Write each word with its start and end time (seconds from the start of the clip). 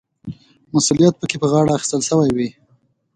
مسوولیت 0.73 1.13
پکې 1.19 1.37
په 1.41 1.47
غاړه 1.51 1.71
اخیستل 1.77 2.01
شوی 2.09 2.29
وي. 2.37 2.49